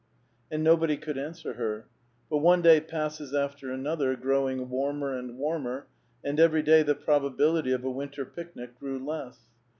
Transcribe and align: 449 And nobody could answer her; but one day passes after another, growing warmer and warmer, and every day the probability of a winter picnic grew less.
449 0.49 0.57
And 0.57 0.63
nobody 0.63 0.97
could 0.97 1.17
answer 1.23 1.53
her; 1.59 1.85
but 2.27 2.39
one 2.39 2.63
day 2.63 2.79
passes 2.81 3.35
after 3.35 3.71
another, 3.71 4.15
growing 4.15 4.67
warmer 4.67 5.15
and 5.15 5.37
warmer, 5.37 5.85
and 6.23 6.39
every 6.39 6.63
day 6.63 6.81
the 6.81 6.95
probability 6.95 7.71
of 7.71 7.83
a 7.83 7.91
winter 7.91 8.25
picnic 8.25 8.79
grew 8.79 8.97
less. 8.97 9.37